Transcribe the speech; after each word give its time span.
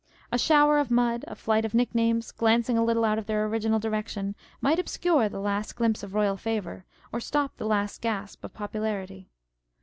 A 0.31 0.37
shower 0.39 0.79
of 0.79 0.89
mud, 0.89 1.23
a 1.27 1.35
flight 1.35 1.63
of 1.63 1.75
nick 1.75 1.93
names 1.93 2.31
(glancing 2.31 2.75
a 2.75 2.83
little 2.83 3.05
out 3.05 3.19
of 3.19 3.27
their 3.27 3.45
original 3.45 3.77
direction) 3.77 4.33
might 4.59 4.79
obscure 4.79 5.29
the 5.29 5.39
last 5.39 5.75
glimpse 5.75 6.01
of 6.01 6.15
Royal 6.15 6.37
favour, 6.37 6.85
or 7.11 7.19
stop 7.19 7.55
the 7.57 7.67
last 7.67 8.01
gasp 8.01 8.43
of 8.43 8.51
popularity. 8.51 9.29